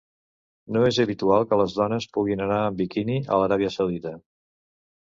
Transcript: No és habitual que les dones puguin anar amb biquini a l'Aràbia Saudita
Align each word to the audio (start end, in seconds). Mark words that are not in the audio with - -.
No 0.77 0.81
és 0.87 0.99
habitual 1.03 1.45
que 1.51 1.59
les 1.63 1.75
dones 1.81 2.09
puguin 2.17 2.43
anar 2.47 2.59
amb 2.71 2.83
biquini 2.85 3.21
a 3.37 3.41
l'Aràbia 3.45 3.75
Saudita 3.79 4.19